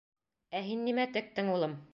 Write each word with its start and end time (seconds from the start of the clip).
—Ә 0.59 0.63
һин 0.69 0.81
нимә 0.87 1.07
тектең, 1.19 1.57
улым? 1.59 1.83